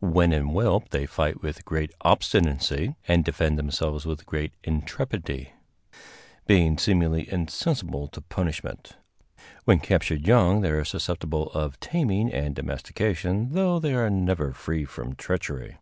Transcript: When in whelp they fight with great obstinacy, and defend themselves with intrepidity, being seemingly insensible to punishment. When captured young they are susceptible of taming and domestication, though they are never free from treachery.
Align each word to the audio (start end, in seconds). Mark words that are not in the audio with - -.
When 0.00 0.32
in 0.32 0.48
whelp 0.48 0.88
they 0.88 1.06
fight 1.06 1.40
with 1.40 1.64
great 1.64 1.92
obstinacy, 2.00 2.96
and 3.06 3.24
defend 3.24 3.56
themselves 3.56 4.06
with 4.06 4.24
intrepidity, 4.64 5.52
being 6.48 6.76
seemingly 6.78 7.32
insensible 7.32 8.08
to 8.08 8.20
punishment. 8.20 8.96
When 9.66 9.78
captured 9.78 10.26
young 10.26 10.62
they 10.62 10.70
are 10.70 10.84
susceptible 10.84 11.50
of 11.52 11.78
taming 11.78 12.32
and 12.32 12.56
domestication, 12.56 13.50
though 13.52 13.78
they 13.78 13.94
are 13.94 14.10
never 14.10 14.52
free 14.52 14.84
from 14.84 15.14
treachery. 15.14 15.76